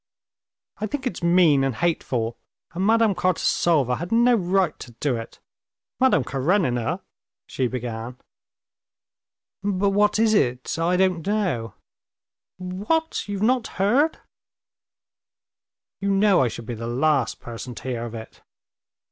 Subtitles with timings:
[0.79, 2.35] "I think it's mean and hateful,
[2.71, 5.39] and Madame Kartasova had no right to do it.
[5.99, 7.03] Madame Karenina...."
[7.45, 8.17] she began.
[9.63, 10.79] "But what is it?
[10.79, 11.75] I don't know."
[12.57, 13.27] "What?
[13.29, 14.17] you've not heard?"
[15.99, 18.41] "You know I should be the last person to hear of it."